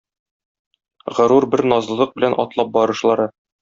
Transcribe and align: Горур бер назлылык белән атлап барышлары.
Горур 1.19 1.49
бер 1.53 1.65
назлылык 1.75 2.19
белән 2.19 2.41
атлап 2.49 2.77
барышлары. 2.83 3.35